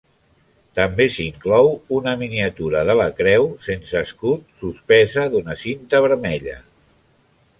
[0.77, 6.57] També s'inclou una miniatura de la Creu, sense escut, suspesa d'una cinta vermella.